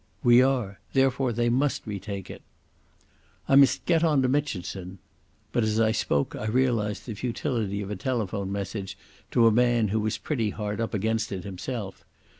[0.23, 0.79] "We are.
[0.93, 2.41] Therefore they must retake it."
[3.47, 4.97] "I must get on to Mitchinson."
[5.51, 8.97] But as I spoke I realised the futility of a telephone message
[9.29, 12.03] to a man who was pretty hard up against it himself.